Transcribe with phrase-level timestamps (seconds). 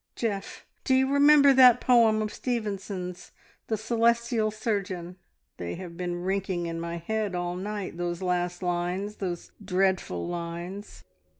[0.15, 3.31] Geoff, do you remember that poem of Stevenson's,
[3.69, 5.17] `The Celestial Surgeon'?
[5.57, 11.03] They have been rinking in my head all night, those last lines, those dreadful lines.